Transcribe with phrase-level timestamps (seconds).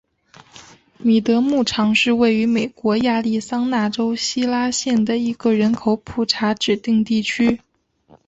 [0.97, 7.59] 米德牧场是位于美国亚利桑那州希拉县的一个人口普查指定地区。